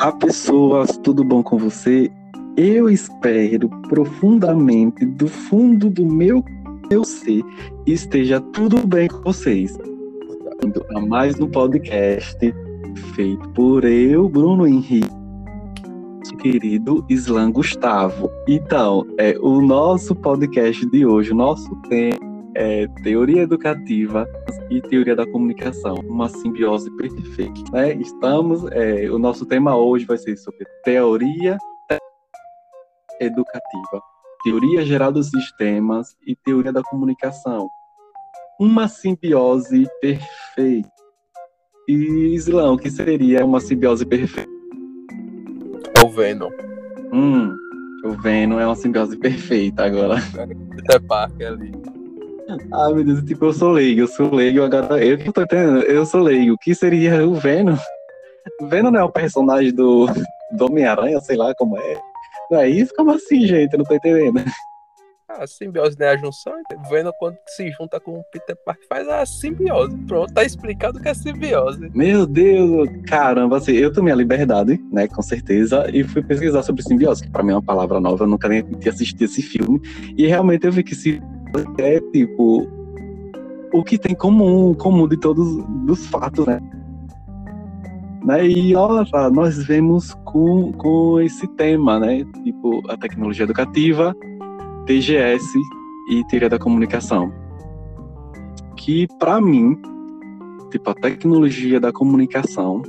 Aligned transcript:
Olá, 0.00 0.12
pessoas, 0.12 0.96
tudo 0.96 1.22
bom 1.22 1.42
com 1.42 1.58
você? 1.58 2.10
Eu 2.56 2.88
espero 2.88 3.68
profundamente, 3.86 5.04
do 5.04 5.28
fundo 5.28 5.90
do 5.90 6.06
meu, 6.06 6.42
meu 6.90 7.04
ser, 7.04 7.42
esteja 7.86 8.40
tudo 8.40 8.78
bem 8.86 9.08
com 9.08 9.20
vocês. 9.20 9.76
A 10.96 11.00
mais 11.02 11.38
um 11.38 11.46
podcast 11.46 12.34
feito 13.14 13.46
por 13.50 13.84
eu, 13.84 14.26
Bruno 14.26 14.66
Henrique, 14.66 15.10
querido 16.40 17.04
Islam 17.10 17.52
Gustavo. 17.52 18.30
Então, 18.48 19.06
é 19.18 19.36
o 19.38 19.60
nosso 19.60 20.14
podcast 20.14 20.86
de 20.86 21.04
hoje, 21.04 21.32
o 21.32 21.36
nosso 21.36 21.76
tema 21.90 22.29
é, 22.54 22.86
teoria 23.02 23.42
educativa 23.42 24.26
e 24.70 24.80
teoria 24.80 25.14
da 25.14 25.26
comunicação, 25.26 25.94
uma 26.04 26.28
simbiose 26.28 26.90
perfeita. 26.96 27.60
Né? 27.72 27.94
Estamos, 27.94 28.64
é, 28.72 29.10
o 29.10 29.18
nosso 29.18 29.46
tema 29.46 29.76
hoje 29.76 30.04
vai 30.04 30.18
ser 30.18 30.36
sobre 30.36 30.66
teoria 30.84 31.58
educativa, 33.20 34.02
teoria 34.42 34.84
geral 34.84 35.12
dos 35.12 35.28
sistemas 35.28 36.16
e 36.26 36.34
teoria 36.34 36.72
da 36.72 36.82
comunicação. 36.82 37.68
Uma 38.58 38.88
simbiose 38.88 39.86
perfeita. 40.00 40.90
E 41.88 42.34
Islão, 42.34 42.74
o 42.74 42.78
que 42.78 42.90
seria 42.90 43.44
uma 43.44 43.60
simbiose 43.60 44.06
perfeita? 44.06 44.50
O 46.04 46.08
Venom. 46.08 46.50
Hum, 47.12 47.54
o 48.04 48.10
Venom 48.12 48.58
é 48.60 48.66
uma 48.66 48.76
simbiose 48.76 49.16
perfeita 49.16 49.84
agora. 49.84 50.16
É 50.92 50.98
Parker 50.98 51.46
ali. 51.46 51.70
Ai, 52.72 52.94
meu 52.94 53.04
Deus, 53.04 53.22
tipo, 53.22 53.44
eu 53.44 53.52
sou 53.52 53.72
leigo, 53.72 54.00
eu 54.02 54.08
sou 54.08 54.34
leigo, 54.34 54.62
agora 54.62 55.04
eu 55.04 55.16
que 55.18 55.32
tô 55.32 55.42
entendendo, 55.42 55.82
eu 55.82 56.04
sou 56.04 56.20
leigo. 56.20 56.54
O 56.54 56.58
que 56.58 56.74
seria 56.74 57.26
o 57.26 57.34
Venom? 57.34 57.76
Venom 58.62 58.90
não 58.90 59.00
é 59.00 59.04
o 59.04 59.12
personagem 59.12 59.72
do, 59.72 60.06
do 60.52 60.66
Homem-Aranha, 60.66 61.20
sei 61.20 61.36
lá 61.36 61.54
como 61.54 61.78
é. 61.78 62.00
Não 62.50 62.60
é 62.60 62.68
isso? 62.68 62.92
Como 62.96 63.12
assim, 63.12 63.46
gente? 63.46 63.72
Eu 63.72 63.78
não 63.78 63.84
tô 63.84 63.94
entendendo. 63.94 64.42
A 65.38 65.46
simbiose 65.46 65.96
né? 65.96 66.08
A 66.08 66.16
junção. 66.16 66.52
Venom, 66.90 67.12
quando 67.18 67.36
se 67.46 67.70
junta 67.70 68.00
com 68.00 68.18
o 68.18 68.24
Peter 68.32 68.56
Parker, 68.64 68.86
faz 68.88 69.08
a 69.08 69.24
simbiose. 69.24 69.96
Pronto, 70.08 70.34
tá 70.34 70.42
explicado 70.42 70.98
o 70.98 71.00
que 71.00 71.08
é 71.08 71.14
simbiose. 71.14 71.88
Meu 71.94 72.26
Deus, 72.26 72.88
caramba, 73.06 73.58
assim, 73.58 73.72
eu 73.72 73.92
tomei 73.92 74.12
a 74.12 74.16
liberdade, 74.16 74.82
né, 74.90 75.06
com 75.06 75.22
certeza, 75.22 75.88
e 75.92 76.02
fui 76.02 76.22
pesquisar 76.22 76.62
sobre 76.64 76.82
simbiose, 76.82 77.22
que 77.22 77.30
pra 77.30 77.44
mim 77.44 77.52
é 77.52 77.54
uma 77.54 77.62
palavra 77.62 78.00
nova, 78.00 78.24
eu 78.24 78.28
nunca 78.28 78.48
nem 78.48 78.62
tinha 78.62 78.92
assistido 78.92 79.22
esse 79.22 79.40
filme, 79.40 79.80
e 80.16 80.26
realmente 80.26 80.66
eu 80.66 80.72
vi 80.72 80.82
que 80.82 80.96
se 80.96 81.22
é 81.78 82.00
tipo 82.12 82.66
o 83.72 83.84
que 83.84 83.98
tem 83.98 84.14
comum, 84.14 84.74
comum 84.74 85.06
de 85.06 85.16
todos 85.16 85.64
os 85.88 86.06
fatos, 86.06 86.46
né? 86.46 86.60
né? 88.24 88.46
E 88.46 88.72
nós 89.32 89.64
vemos 89.64 90.14
com, 90.24 90.72
com 90.72 91.20
esse 91.20 91.46
tema, 91.48 91.98
né? 91.98 92.24
Tipo, 92.42 92.82
a 92.90 92.96
tecnologia 92.96 93.44
educativa, 93.44 94.14
TGS 94.86 95.58
e 96.10 96.24
teoria 96.26 96.48
da 96.48 96.58
comunicação. 96.58 97.32
Que 98.76 99.06
para 99.18 99.40
mim, 99.40 99.78
tipo, 100.70 100.90
a 100.90 100.94
tecnologia 100.94 101.78
da 101.78 101.92
comunicação, 101.92 102.82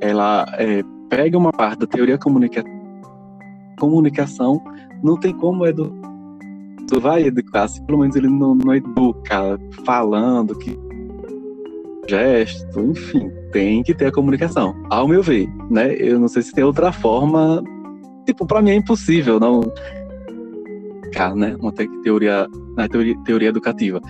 ela 0.00 0.46
é, 0.58 0.82
pega 1.08 1.36
uma 1.36 1.52
parte 1.52 1.80
da 1.80 1.86
teoria 1.86 2.18
comunica 2.18 2.62
comunicação, 3.78 4.62
não 5.02 5.18
tem 5.18 5.36
como 5.36 5.66
educar 5.66 6.13
vai 7.00 7.24
educar, 7.24 7.68
se 7.68 7.82
pelo 7.84 7.98
menos 7.98 8.16
ele 8.16 8.28
não, 8.28 8.54
não 8.54 8.74
educa 8.74 9.58
falando, 9.84 10.56
que 10.56 10.78
gesto, 12.08 12.80
enfim, 12.80 13.30
tem 13.52 13.82
que 13.82 13.94
ter 13.94 14.06
a 14.06 14.12
comunicação, 14.12 14.74
ao 14.90 15.08
meu 15.08 15.22
ver, 15.22 15.48
né? 15.70 15.94
Eu 15.94 16.20
não 16.20 16.28
sei 16.28 16.42
se 16.42 16.52
tem 16.52 16.64
outra 16.64 16.92
forma, 16.92 17.62
tipo, 18.26 18.46
para 18.46 18.60
mim 18.60 18.70
é 18.70 18.74
impossível 18.74 19.40
não 19.40 19.62
né? 21.36 21.56
Uma 21.60 21.72
teoria, 22.02 22.46
na 22.76 22.88
teoria, 22.88 23.16
teoria 23.24 23.48
educativa. 23.48 24.00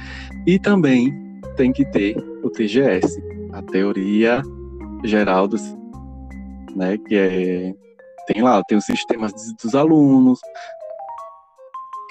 E 0.47 0.59
também 0.59 1.13
tem 1.57 1.73
que 1.73 1.85
ter 1.85 2.17
o 2.43 2.51
TGS, 2.51 3.23
a 3.53 3.63
teoria 3.63 4.43
geral 5.05 5.47
dos, 5.47 5.63
né? 6.75 6.97
Que 7.07 7.15
é 7.15 7.75
tem 8.27 8.43
lá, 8.43 8.63
tem 8.65 8.79
os 8.79 8.87
sistemas 8.87 9.33
dos 9.63 9.75
alunos, 9.75 10.41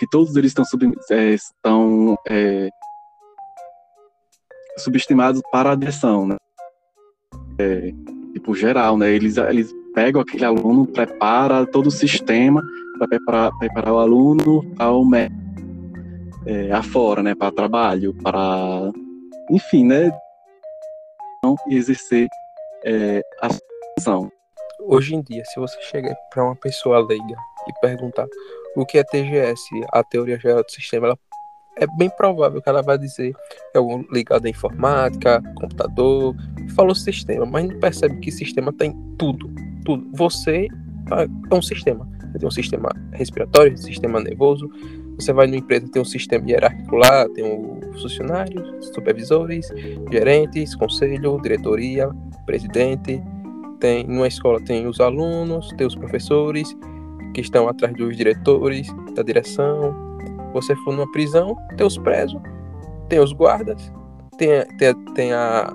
que 0.03 0.09
todos 0.09 0.35
eles 0.35 0.51
estão, 0.51 0.65
sub, 0.65 0.91
é, 1.09 1.29
estão 1.29 2.17
é, 2.27 2.69
subestimados 4.77 5.41
para 5.49 5.71
a 5.71 5.75
direção, 5.75 6.27
né? 6.27 6.35
É, 7.57 7.93
tipo, 8.33 8.53
geral, 8.53 8.97
né? 8.97 9.09
Eles, 9.11 9.37
eles 9.37 9.73
pegam 9.93 10.21
aquele 10.21 10.43
aluno, 10.43 10.85
prepara 10.85 11.65
todo 11.65 11.87
o 11.87 11.91
sistema 11.91 12.61
para 12.97 13.07
preparar, 13.07 13.57
preparar 13.57 13.93
o 13.93 13.99
aluno 13.99 14.73
ao 14.77 15.03
é, 16.45 16.71
afora, 16.73 17.23
né? 17.23 17.33
Para 17.33 17.51
trabalho, 17.51 18.13
para, 18.15 18.91
enfim, 19.49 19.85
né? 19.85 20.11
E 21.69 21.75
exercer 21.75 22.27
é, 22.83 23.21
a 23.41 23.47
ação. 23.97 24.29
Hoje 24.81 25.15
em 25.15 25.21
dia, 25.21 25.45
se 25.45 25.57
você 25.61 25.81
chegar 25.83 26.15
para 26.29 26.43
uma 26.43 26.55
pessoa 26.57 26.99
leiga 26.99 27.37
e 27.69 27.79
perguntar 27.79 28.27
o 28.75 28.85
que 28.85 28.97
é 28.97 29.03
TGS, 29.03 29.69
a 29.91 30.03
teoria 30.03 30.39
geral 30.39 30.63
do 30.63 30.71
sistema, 30.71 31.07
ela 31.07 31.19
é 31.75 31.87
bem 31.97 32.09
provável 32.09 32.61
que 32.61 32.69
ela 32.69 32.81
vai 32.81 32.97
dizer 32.97 33.33
que 33.33 33.75
é 33.75 33.77
algo 33.77 34.05
ligado 34.11 34.45
à 34.45 34.49
informática, 34.49 35.41
computador, 35.55 36.35
falou 36.75 36.93
sistema, 36.93 37.45
mas 37.45 37.67
não 37.67 37.79
percebe 37.79 38.17
que 38.17 38.31
sistema 38.31 38.71
tem 38.71 38.93
tudo, 39.17 39.49
tudo. 39.83 40.07
Você 40.13 40.67
é 41.11 41.55
um 41.55 41.61
sistema. 41.61 42.07
Você 42.31 42.39
tem 42.39 42.47
um 42.47 42.51
sistema 42.51 42.89
respiratório, 43.11 43.77
sistema 43.77 44.19
nervoso. 44.19 44.69
Você 45.19 45.31
vai 45.31 45.45
numa 45.45 45.57
empresa, 45.57 45.87
tem 45.91 46.01
um 46.01 46.05
sistema 46.05 46.49
hierárquico 46.49 46.95
lá, 46.95 47.27
tem 47.29 47.43
os 47.91 48.01
funcionários, 48.01 48.87
supervisores, 48.87 49.69
gerentes, 50.11 50.75
conselho, 50.75 51.39
diretoria, 51.41 52.09
presidente. 52.45 53.21
Tem 53.79 54.05
numa 54.05 54.27
escola 54.27 54.61
tem 54.61 54.87
os 54.87 54.99
alunos, 54.99 55.67
tem 55.77 55.85
os 55.85 55.95
professores, 55.95 56.75
que 57.33 57.41
estão 57.41 57.67
atrás 57.67 57.93
dos 57.95 58.15
diretores, 58.15 58.87
da 59.15 59.23
direção. 59.23 59.95
Você 60.53 60.75
for 60.77 60.93
numa 60.93 61.11
prisão, 61.11 61.55
tem 61.75 61.85
os 61.85 61.97
presos, 61.97 62.41
tem 63.09 63.19
os 63.19 63.33
guardas, 63.33 63.91
tem, 64.37 64.49
tem, 64.77 64.93
tem 65.13 65.33
a 65.33 65.73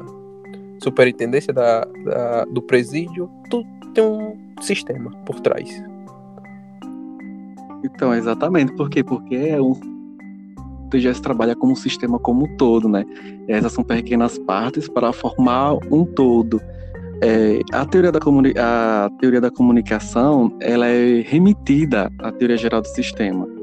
superintendência 0.82 1.52
da, 1.52 1.84
da, 2.04 2.44
do 2.44 2.62
presídio, 2.62 3.28
tudo 3.50 3.66
tem 3.92 4.04
um 4.04 4.36
sistema 4.60 5.10
por 5.26 5.40
trás. 5.40 5.82
Então, 7.84 8.14
exatamente. 8.14 8.74
Por 8.74 8.88
quê? 8.88 9.02
Porque 9.02 9.34
é 9.34 9.60
um 9.60 9.72
o 10.88 10.90
TGS 10.90 11.20
trabalha 11.20 11.54
como 11.54 11.72
um 11.72 11.76
sistema 11.76 12.18
como 12.18 12.46
um 12.46 12.56
todo, 12.56 12.88
né? 12.88 13.04
Essas 13.46 13.72
são 13.72 13.84
pequenas 13.84 14.38
partes 14.38 14.88
para 14.88 15.12
formar 15.12 15.74
um 15.92 16.02
todo. 16.02 16.62
É, 17.20 17.60
a, 17.72 17.84
teoria 17.84 18.12
da 18.12 18.20
a 18.56 19.10
teoria 19.20 19.40
da 19.40 19.50
comunicação 19.50 20.56
ela 20.60 20.86
é 20.86 21.20
remetida 21.22 22.10
à 22.20 22.30
teoria 22.30 22.56
geral 22.56 22.80
do 22.80 22.86
sistema 22.88 23.58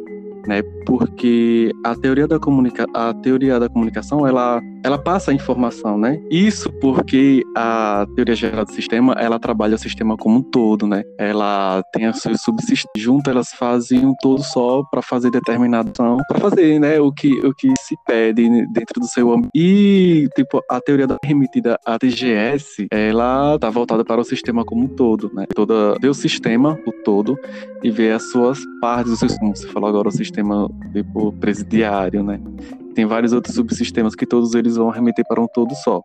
né? 0.48 0.62
Porque 0.86 1.72
a 1.84 1.96
teoria 1.96 2.28
da, 2.28 2.40
comunica 2.40 2.86
a 2.94 3.14
teoria 3.14 3.60
da 3.60 3.70
comunicação, 3.70 4.28
ela, 4.28 4.62
ela 4.86 5.00
passa 5.00 5.32
a 5.32 5.34
informação, 5.34 5.98
né? 5.98 6.22
Isso 6.30 6.72
porque 6.74 7.42
a 7.58 8.06
teoria 8.16 8.36
geral 8.36 8.66
do 8.66 8.72
sistema, 8.72 9.14
ela 9.14 9.40
trabalha 9.40 9.74
o 9.74 9.80
sistema 9.80 10.16
como 10.16 10.38
um 10.38 10.44
todo, 10.44 10.86
né? 10.86 11.04
Ela 11.18 11.84
tem 11.92 12.08
os 12.08 12.20
seus 12.20 12.42
subsistemas, 12.42 12.92
junto 12.96 13.28
elas 13.28 13.50
fazem 13.50 14.06
um 14.06 14.14
todo 14.22 14.44
só 14.44 14.84
para 14.84 15.02
fazer 15.02 15.32
determinação, 15.32 16.18
para 16.28 16.40
fazer, 16.40 16.80
né, 16.80 17.00
o 17.00 17.12
que, 17.12 17.34
o 17.44 17.52
que 17.56 17.74
se 17.80 17.96
pede 18.06 18.48
dentro 18.68 19.00
do 19.00 19.08
seu 19.08 19.32
ambiente. 19.32 19.50
E, 19.56 20.30
tipo, 20.36 20.62
a 20.70 20.80
teoria 20.80 21.08
da 21.08 21.18
remetida 21.24 21.80
à 21.84 21.98
TGS, 21.98 22.86
ela 22.92 23.58
tá 23.58 23.72
voltada 23.72 24.06
para 24.06 24.22
o 24.22 24.24
sistema 24.24 24.64
como 24.64 24.84
um 24.84 24.88
todo, 24.88 25.32
né? 25.34 25.48
Toda, 25.56 25.98
o 26.00 26.14
sistema, 26.14 26.80
o 26.86 26.92
todo, 26.92 27.36
e 27.82 27.90
ver 27.90 28.12
as 28.12 28.30
suas 28.30 28.60
partes, 28.80 29.20
como 29.40 29.56
você 29.56 29.68
falou 29.68 29.90
agora, 29.90 30.10
o 30.10 30.12
sistema 30.12 30.70
tipo 30.94 31.32
presidiário, 31.34 32.24
né? 32.24 32.40
Tem 32.96 33.06
vários 33.06 33.34
outros 33.34 33.56
subsistemas 33.56 34.16
que 34.16 34.26
todos 34.26 34.56
eles 34.56 34.78
vão 34.78 34.90
remeter 34.90 35.26
para 35.28 35.42
um 35.42 35.48
todo 35.48 35.76
só 35.76 36.02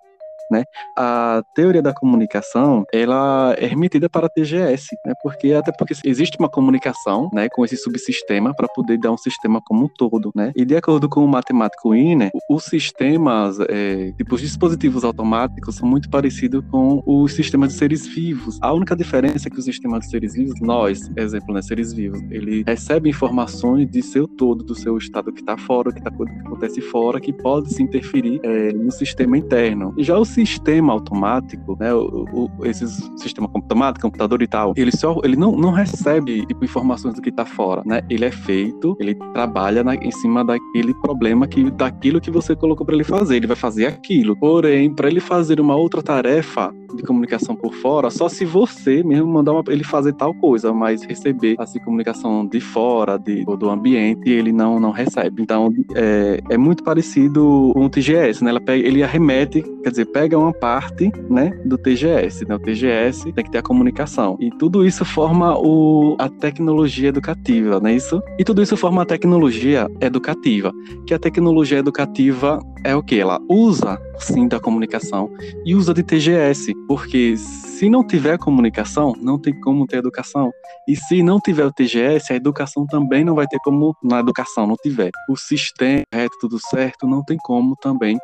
né? 0.51 0.65
A 0.97 1.43
teoria 1.55 1.83
da 1.83 1.93
comunicação, 1.93 2.85
ela 2.93 3.55
é 3.59 3.67
remetida 3.67 4.09
para 4.09 4.27
a 4.27 4.29
TGS, 4.29 4.89
né? 5.05 5.15
Porque 5.23 5.53
até 5.53 5.73
porque 5.73 5.95
existe 6.05 6.39
uma 6.39 6.49
comunicação, 6.49 7.31
né, 7.33 7.49
com 7.51 7.65
esse 7.65 7.77
subsistema 7.77 8.55
para 8.55 8.69
poder 8.69 8.99
dar 8.99 9.13
um 9.13 9.19
sistema 9.19 9.61
como 9.65 9.85
um 9.85 9.89
todo, 9.89 10.31
né? 10.35 10.53
E 10.57 10.65
de 10.65 10.77
acordo 10.77 11.09
com 11.09 11.25
o 11.25 11.29
matemático 11.29 11.91
Wiener, 11.91 12.31
os 12.49 12.65
sistemas, 12.65 13.59
é, 13.69 14.13
tipo 14.17 14.35
os 14.35 14.41
dispositivos 14.41 15.05
automáticos 15.05 15.77
são 15.77 15.89
muito 15.89 16.09
parecidos 16.09 16.65
com 16.71 17.03
os 17.07 17.33
sistemas 17.33 17.73
de 17.73 17.79
seres 17.79 18.07
vivos. 18.07 18.59
A 18.61 18.73
única 18.73 18.97
diferença 18.97 19.49
é 19.49 19.51
que 19.51 19.59
os 19.59 19.65
sistemas 19.65 20.01
de 20.01 20.11
seres 20.11 20.35
vivos, 20.35 20.61
nós, 20.61 21.11
exemplo, 21.17 21.55
né, 21.55 21.63
seres 21.63 21.93
vivos, 21.93 22.21
ele 22.31 22.63
recebe 22.67 23.09
informações 23.09 23.89
de 23.89 24.03
seu 24.03 24.27
todo, 24.27 24.65
do 24.65 24.75
seu 24.75 24.97
estado 24.97 25.33
que 25.33 25.41
está 25.41 25.57
fora, 25.57 25.93
que, 25.93 26.03
tá, 26.03 26.11
que 26.11 26.23
acontece 26.47 26.81
fora, 26.81 27.21
que 27.21 27.33
pode 27.33 27.73
se 27.73 27.83
interferir 27.83 28.41
é, 28.43 28.73
no 28.73 28.91
sistema 28.91 29.37
interno. 29.37 29.95
Já 29.99 30.19
o 30.19 30.25
sistema 30.47 30.93
automático, 30.93 31.77
né, 31.79 31.93
o, 31.95 32.27
o, 32.33 32.67
esses 32.67 33.11
sistema 33.17 33.49
automático, 33.55 34.07
computador 34.07 34.43
e 34.43 34.47
tal, 34.47 34.73
ele 34.77 34.95
só 34.95 35.21
ele 35.23 35.37
não, 35.37 35.53
não 35.57 35.71
recebe 35.71 36.47
tipo, 36.47 36.65
informações 36.65 37.15
do 37.15 37.23
que 37.23 37.31
está 37.31 37.45
fora, 37.45 37.83
né? 37.85 38.01
Ele 38.09 38.25
é 38.25 38.31
feito, 38.31 38.97
ele 38.99 39.15
trabalha 39.33 39.83
na, 39.83 39.95
em 39.95 40.11
cima 40.11 40.45
daquele 40.45 40.95
problema 40.95 41.47
que 41.47 41.71
daquilo 41.71 42.21
que 42.21 42.31
você 42.31 42.55
colocou 42.57 42.85
para 42.85 42.95
ele 42.95 43.05
fazer. 43.05 43.37
Ele 43.37 43.47
vai 43.47 43.57
fazer 43.57 43.87
aquilo. 43.87 44.37
Porém, 44.37 44.93
para 44.95 45.09
ele 45.09 45.21
fazer 45.21 45.61
uma 45.61 45.77
outra 45.77 46.03
tarefa 46.03 46.73
de 46.97 47.03
comunicação 47.03 47.55
por 47.57 47.73
fora, 47.75 48.11
só 48.11 48.29
se 48.29 48.45
você 48.45 49.03
mesmo 49.03 49.27
mandar 49.27 49.53
uma, 49.53 49.63
ele 49.69 49.85
fazer 49.85 50.13
tal 50.15 50.35
coisa, 50.35 50.73
mas 50.73 51.03
receber 51.03 51.57
assim 51.59 51.79
comunicação 51.81 52.47
de 52.47 52.61
fora 52.61 53.19
de, 53.19 53.45
do 53.45 53.71
ambiente, 53.71 54.29
ele 54.31 54.53
não 54.53 54.79
não 54.81 54.91
recebe. 54.91 55.43
Então 55.43 55.73
é, 55.95 56.41
é 56.51 56.59
muito 56.59 56.83
parecido 56.83 57.71
com 57.75 57.85
o 57.85 57.89
TGS, 57.89 58.43
né? 58.45 58.59
Pega, 58.61 58.87
ele 58.87 59.03
arremete, 59.03 59.63
quer 59.83 59.91
dizer, 59.91 60.07
pega 60.07 60.39
uma 60.39 60.53
parte, 60.53 61.11
né, 61.29 61.51
do 61.65 61.79
TGS. 61.79 62.47
Né? 62.47 62.55
O 62.55 62.59
TGS 62.59 63.33
tem 63.33 63.45
que 63.45 63.51
ter 63.51 63.59
a 63.59 63.63
comunicação 63.63 64.37
e 64.41 64.51
tudo 64.51 64.85
isso 64.85 65.05
forma 65.05 65.57
o, 65.59 66.17
a 66.19 66.29
tecnologia 66.29 67.09
educativa, 67.09 67.81
não 67.81 67.89
é 67.89 67.95
isso? 67.95 68.23
E 68.39 68.45
tudo 68.45 68.63
isso 68.63 68.77
forma 68.77 69.03
a 69.03 69.07
tecnologia 69.07 69.89
educativa, 70.01 70.73
que 71.07 71.15
a 71.15 71.19
tecnologia 71.19 71.79
educativa 71.79 72.61
é 72.85 72.95
o 72.95 73.03
que? 73.03 73.19
Ela 73.19 73.41
usa, 73.49 74.01
sim, 74.25 74.49
da 74.49 74.61
comunicação 74.61 75.31
e 75.65 75.75
usa 75.75 75.93
de 75.95 76.03
TGS, 76.03 76.73
porque 76.87 77.37
se 77.37 77.89
não 77.89 78.07
tiver 78.07 78.39
comunicação, 78.39 79.15
não 79.21 79.39
tem 79.39 79.59
como 79.61 79.87
ter 79.87 79.99
educação. 79.99 80.51
E 80.89 80.97
se 80.97 81.23
não 81.23 81.41
tiver 81.41 81.65
o 81.65 81.73
TGS, 81.73 82.33
a 82.33 82.37
educação 82.37 82.87
também 82.87 83.25
não 83.25 83.35
vai 83.35 83.47
ter 83.47 83.59
como, 83.65 83.95
na 84.03 84.21
educação 84.21 84.67
não 84.67 84.77
tiver. 84.77 85.11
O 85.29 85.37
sistema 85.37 86.05
reto, 86.13 86.37
tudo 86.41 86.59
certo, 86.59 87.07
não 87.07 87.25
tem 87.25 87.39
como 87.39 87.77
também 87.77 88.19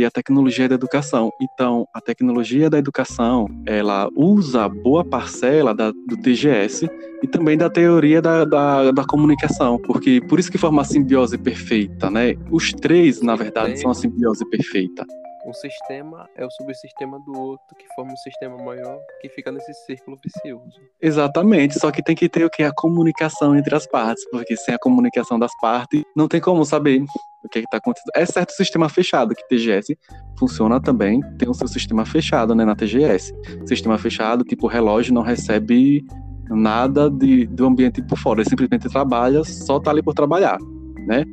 e 0.00 0.04
a 0.04 0.10
tecnologia 0.10 0.68
da 0.68 0.74
educação. 0.74 1.30
Então, 1.40 1.86
a 1.94 2.00
tecnologia 2.00 2.70
da 2.70 2.78
educação, 2.78 3.46
ela 3.66 4.08
usa 4.16 4.68
boa 4.68 5.04
parcela 5.04 5.74
da, 5.74 5.90
do 5.90 6.16
TGS 6.16 6.88
e 7.22 7.26
também 7.26 7.56
da 7.56 7.68
teoria 7.68 8.22
da, 8.22 8.44
da, 8.44 8.90
da, 8.90 9.04
comunicação, 9.04 9.78
porque 9.78 10.20
por 10.22 10.38
isso 10.38 10.50
que 10.50 10.56
forma 10.56 10.82
a 10.82 10.84
simbiose 10.84 11.36
perfeita, 11.36 12.10
né? 12.10 12.34
Os 12.50 12.72
três, 12.72 13.20
na 13.20 13.36
verdade, 13.36 13.78
são 13.78 13.90
a 13.90 13.94
simbiose 13.94 14.48
perfeita. 14.48 15.04
Um 15.46 15.52
sistema 15.54 16.28
é 16.36 16.44
o 16.44 16.50
subsistema 16.50 17.18
do 17.20 17.32
outro 17.32 17.74
que 17.76 17.86
forma 17.94 18.12
um 18.12 18.16
sistema 18.16 18.56
maior 18.58 18.98
que 19.20 19.28
fica 19.30 19.50
nesse 19.50 19.72
círculo 19.86 20.18
vicioso. 20.22 20.80
Exatamente, 21.00 21.78
só 21.78 21.90
que 21.90 22.02
tem 22.02 22.14
que 22.14 22.28
ter 22.28 22.44
o 22.44 22.50
que? 22.50 22.62
A 22.62 22.72
comunicação 22.72 23.56
entre 23.56 23.74
as 23.74 23.86
partes, 23.86 24.28
porque 24.30 24.56
sem 24.56 24.74
a 24.74 24.78
comunicação 24.78 25.38
das 25.38 25.52
partes 25.60 26.02
não 26.14 26.28
tem 26.28 26.40
como 26.40 26.64
saber 26.64 27.02
o 27.42 27.48
que 27.48 27.58
é 27.58 27.62
está 27.62 27.78
acontecendo. 27.78 28.10
É 28.14 28.26
certo 28.26 28.50
o 28.50 28.54
sistema 28.54 28.88
fechado, 28.88 29.34
que 29.34 29.48
TGS 29.48 29.96
funciona 30.38 30.80
também, 30.80 31.20
tem 31.38 31.48
o 31.48 31.54
seu 31.54 31.68
sistema 31.68 32.04
fechado 32.04 32.54
né, 32.54 32.64
na 32.64 32.76
TGS. 32.76 33.32
Sistema 33.66 33.96
fechado, 33.96 34.44
tipo, 34.44 34.66
relógio 34.66 35.14
não 35.14 35.22
recebe 35.22 36.04
nada 36.50 37.08
de, 37.10 37.46
do 37.46 37.64
ambiente 37.64 38.02
por 38.02 38.18
fora, 38.18 38.40
ele 38.40 38.48
simplesmente 38.50 38.88
trabalha, 38.88 39.42
só 39.44 39.78
está 39.78 39.90
ali 39.90 40.02
por 40.02 40.14
trabalhar, 40.14 40.58
né? 41.06 41.24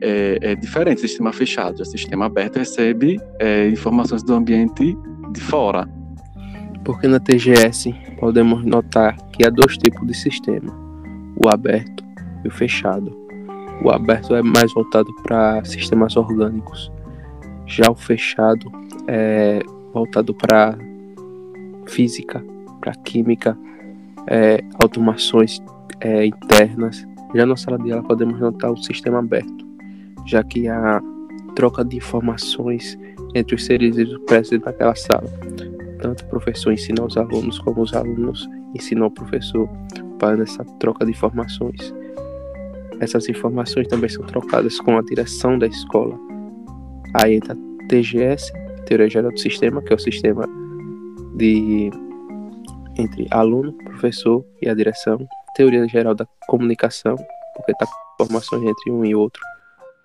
É, 0.00 0.38
é, 0.40 0.54
diferente 0.56 1.00
sistema 1.00 1.32
fechado. 1.32 1.80
O 1.80 1.84
sistema 1.84 2.26
aberto 2.26 2.56
recebe 2.56 3.20
é, 3.38 3.68
informações 3.68 4.22
do 4.22 4.34
ambiente 4.34 4.96
de 5.32 5.40
fora. 5.40 5.88
Porque 6.84 7.06
na 7.06 7.20
TGS 7.20 7.94
podemos 8.18 8.64
notar 8.64 9.16
que 9.32 9.46
há 9.46 9.50
dois 9.50 9.76
tipos 9.76 10.06
de 10.06 10.14
sistema: 10.14 10.72
o 11.36 11.48
aberto 11.48 12.04
e 12.44 12.48
o 12.48 12.50
fechado. 12.50 13.16
O 13.82 13.90
aberto 13.90 14.34
é 14.34 14.42
mais 14.42 14.72
voltado 14.72 15.14
para 15.22 15.64
sistemas 15.64 16.16
orgânicos, 16.16 16.90
já 17.64 17.88
o 17.90 17.94
fechado 17.94 18.72
é 19.06 19.60
voltado 19.92 20.34
para 20.34 20.76
física, 21.86 22.44
para 22.80 22.92
química, 22.94 23.56
é, 24.26 24.62
automações 24.82 25.62
é, 26.00 26.26
internas. 26.26 27.06
Já 27.34 27.44
na 27.44 27.56
sala 27.56 27.78
de 27.78 27.92
aula 27.92 28.02
podemos 28.02 28.40
notar 28.40 28.72
o 28.72 28.76
sistema 28.76 29.18
aberto, 29.18 29.66
já 30.28 30.44
que 30.44 30.68
a 30.68 31.00
troca 31.56 31.82
de 31.82 31.96
informações 31.96 32.98
entre 33.34 33.56
os 33.56 33.64
seres 33.64 33.96
presentes 34.26 34.64
naquela 34.64 34.94
sala. 34.94 35.24
Tanto 36.00 36.22
o 36.22 36.28
professor 36.28 36.72
ensina 36.72 37.02
aos 37.02 37.16
alunos, 37.16 37.58
como 37.60 37.80
os 37.80 37.94
alunos 37.94 38.46
ensinam 38.74 39.04
ao 39.04 39.10
professor 39.10 39.68
para 40.18 40.42
essa 40.42 40.64
troca 40.78 41.04
de 41.04 41.12
informações. 41.12 41.94
Essas 43.00 43.28
informações 43.28 43.88
também 43.88 44.08
são 44.08 44.24
trocadas 44.26 44.78
com 44.80 44.98
a 44.98 45.02
direção 45.02 45.58
da 45.58 45.66
escola. 45.66 46.18
Aí 47.14 47.36
entra 47.36 47.56
TGS, 47.88 48.52
Teoria 48.86 49.08
Geral 49.08 49.32
do 49.32 49.40
Sistema, 49.40 49.80
que 49.82 49.92
é 49.92 49.96
o 49.96 49.98
sistema 49.98 50.46
de 51.36 51.90
entre 52.98 53.26
aluno, 53.30 53.72
professor 53.72 54.44
e 54.60 54.68
a 54.68 54.74
direção. 54.74 55.26
Teoria 55.56 55.88
Geral 55.88 56.14
da 56.14 56.26
Comunicação, 56.46 57.16
porque 57.56 57.72
está 57.72 57.86
informações 58.20 58.62
entre 58.62 58.90
um 58.90 59.04
e 59.04 59.14
outro. 59.14 59.40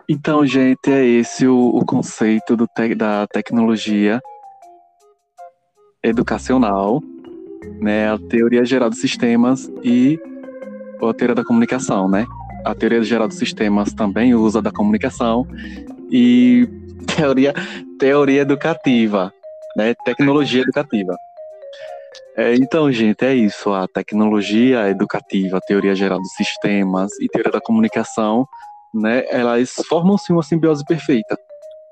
Então, 0.08 0.46
gente, 0.46 0.92
é 0.92 1.06
esse 1.06 1.48
o, 1.48 1.70
o 1.70 1.86
conceito 1.86 2.58
te 2.76 2.96
da 2.96 3.26
tecnologia 3.28 4.22
educacional, 6.04 7.02
né? 7.80 8.12
A 8.12 8.18
teoria 8.18 8.66
geral 8.66 8.90
dos 8.90 9.00
sistemas 9.00 9.72
e 9.84 10.20
a 11.02 11.14
teoria 11.14 11.36
da 11.36 11.44
comunicação, 11.44 12.10
né? 12.10 12.26
a 12.64 12.74
teoria 12.74 13.04
geral 13.04 13.28
dos 13.28 13.38
sistemas 13.38 13.94
também 13.94 14.34
usa 14.34 14.62
da 14.62 14.72
comunicação 14.72 15.46
e 16.10 16.68
teoria, 17.16 17.54
teoria 18.00 18.42
educativa, 18.42 19.34
né? 19.76 19.94
Tecnologia 20.06 20.62
educativa. 20.62 21.16
É, 22.36 22.56
então, 22.56 22.92
gente, 22.92 23.24
é 23.26 23.36
isso. 23.36 23.72
A 23.74 23.88
tecnologia 23.88 24.90
educativa, 24.90 25.58
a 25.58 25.62
teoria 25.62 25.94
geral 25.94 26.20
dos 26.20 26.34
sistemas 26.34 27.12
e 27.20 27.28
teoria 27.28 27.52
da 27.52 27.62
comunicação, 27.62 28.48
né? 28.94 29.26
Elas 29.30 29.74
formam-se 29.88 30.32
uma 30.32 30.44
simbiose 30.44 30.84
perfeita, 30.86 31.38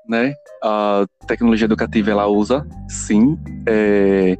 né? 0.08 0.34
A 0.62 1.04
tecnologia 1.26 1.64
educativa, 1.64 2.10
ela 2.10 2.26
usa, 2.26 2.66
sim, 2.88 3.38
é, 3.66 4.36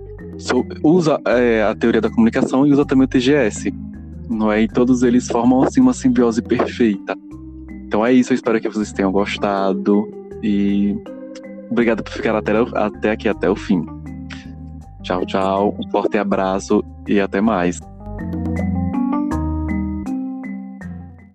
usa 0.83 1.19
é, 1.27 1.63
a 1.63 1.75
teoria 1.75 2.01
da 2.01 2.11
comunicação 2.11 2.67
e 2.67 2.73
usa 2.73 2.85
também 2.85 3.05
o 3.05 3.09
TGS, 3.09 3.73
não 4.31 4.51
é? 4.51 4.63
E 4.63 4.69
todos 4.69 5.03
eles 5.03 5.27
formam 5.29 5.63
assim 5.63 5.81
uma 5.81 5.93
simbiose 5.93 6.43
perfeita. 6.43 7.17
Então 7.87 8.05
é 8.05 8.13
isso, 8.13 8.33
eu 8.33 8.35
espero 8.37 8.61
que 8.61 8.69
vocês 8.69 8.93
tenham 8.93 9.13
gostado 9.13 10.09
e 10.43 10.97
obrigado 11.71 12.03
por 12.03 12.13
ficar 12.13 12.35
até, 12.35 12.53
até 12.75 13.11
aqui 13.11 13.29
até 13.29 13.51
o 13.51 13.57
fim. 13.57 13.85
Tchau, 15.03 15.27
tchau, 15.27 15.77
um 15.79 15.91
forte 15.91 16.17
abraço 16.17 16.83
e 17.09 17.21
até 17.21 17.41
mais. 17.41 17.81